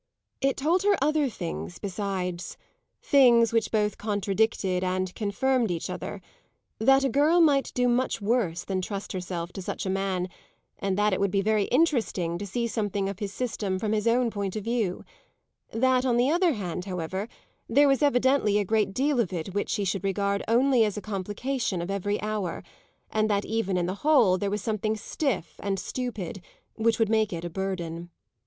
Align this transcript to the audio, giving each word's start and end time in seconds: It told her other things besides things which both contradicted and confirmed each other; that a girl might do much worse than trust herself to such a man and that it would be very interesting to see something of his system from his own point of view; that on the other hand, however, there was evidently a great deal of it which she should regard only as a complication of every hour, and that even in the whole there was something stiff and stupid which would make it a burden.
It 0.41 0.57
told 0.57 0.81
her 0.81 0.97
other 0.99 1.29
things 1.29 1.77
besides 1.77 2.57
things 3.03 3.53
which 3.53 3.69
both 3.69 3.99
contradicted 3.99 4.83
and 4.83 5.13
confirmed 5.13 5.69
each 5.69 5.91
other; 5.91 6.21
that 6.79 7.03
a 7.03 7.07
girl 7.07 7.39
might 7.39 7.71
do 7.75 7.87
much 7.87 8.19
worse 8.19 8.65
than 8.65 8.81
trust 8.81 9.11
herself 9.11 9.53
to 9.53 9.61
such 9.61 9.85
a 9.85 9.91
man 9.91 10.27
and 10.79 10.97
that 10.97 11.13
it 11.13 11.19
would 11.19 11.29
be 11.29 11.43
very 11.43 11.65
interesting 11.65 12.39
to 12.39 12.47
see 12.47 12.65
something 12.65 13.07
of 13.09 13.19
his 13.19 13.31
system 13.31 13.77
from 13.77 13.91
his 13.91 14.07
own 14.07 14.31
point 14.31 14.55
of 14.55 14.63
view; 14.63 15.03
that 15.69 16.03
on 16.03 16.17
the 16.17 16.31
other 16.31 16.53
hand, 16.53 16.85
however, 16.85 17.27
there 17.69 17.87
was 17.87 18.01
evidently 18.01 18.57
a 18.57 18.65
great 18.65 18.95
deal 18.95 19.19
of 19.19 19.31
it 19.31 19.53
which 19.53 19.69
she 19.69 19.85
should 19.85 20.03
regard 20.03 20.41
only 20.47 20.83
as 20.83 20.97
a 20.97 20.99
complication 21.01 21.79
of 21.79 21.91
every 21.91 22.19
hour, 22.23 22.63
and 23.11 23.29
that 23.29 23.45
even 23.45 23.77
in 23.77 23.85
the 23.85 23.93
whole 24.01 24.39
there 24.39 24.49
was 24.49 24.63
something 24.63 24.97
stiff 24.97 25.59
and 25.59 25.79
stupid 25.79 26.41
which 26.73 26.97
would 26.97 27.07
make 27.07 27.31
it 27.31 27.45
a 27.45 27.51
burden. 27.51 28.09